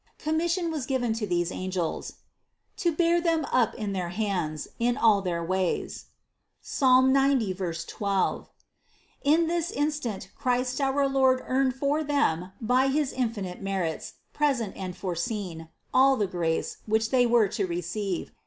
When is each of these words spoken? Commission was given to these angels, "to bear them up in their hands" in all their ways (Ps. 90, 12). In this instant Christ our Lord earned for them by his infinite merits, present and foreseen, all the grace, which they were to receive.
Commission 0.17 0.71
was 0.71 0.87
given 0.87 1.13
to 1.13 1.27
these 1.27 1.51
angels, 1.51 2.13
"to 2.75 2.91
bear 2.91 3.21
them 3.21 3.45
up 3.51 3.75
in 3.75 3.93
their 3.93 4.09
hands" 4.09 4.67
in 4.79 4.97
all 4.97 5.21
their 5.21 5.43
ways 5.45 6.05
(Ps. 6.63 6.81
90, 6.81 7.53
12). 7.53 8.49
In 9.21 9.45
this 9.45 9.69
instant 9.69 10.31
Christ 10.35 10.81
our 10.81 11.07
Lord 11.07 11.43
earned 11.45 11.75
for 11.75 12.03
them 12.03 12.51
by 12.59 12.87
his 12.87 13.13
infinite 13.13 13.61
merits, 13.61 14.13
present 14.33 14.75
and 14.75 14.97
foreseen, 14.97 15.69
all 15.93 16.15
the 16.17 16.25
grace, 16.25 16.77
which 16.87 17.11
they 17.11 17.27
were 17.27 17.47
to 17.49 17.67
receive. 17.67 18.31